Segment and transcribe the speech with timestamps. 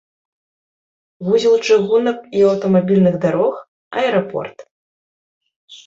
[1.27, 3.53] Вузел чыгунак і аўтамабільных дарог,
[4.01, 4.57] аэрапорт.